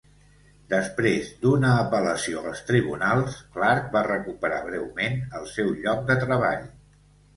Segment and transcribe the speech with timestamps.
[0.69, 6.67] Després d'una apel·lació als tribunals, Clark va recuperar breument el seu lloc de treball.